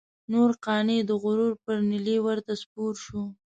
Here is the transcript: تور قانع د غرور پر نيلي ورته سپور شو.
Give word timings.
تور 0.31 0.51
قانع 0.65 0.99
د 1.05 1.11
غرور 1.23 1.53
پر 1.63 1.77
نيلي 1.89 2.17
ورته 2.25 2.53
سپور 2.61 2.93
شو. 3.05 3.21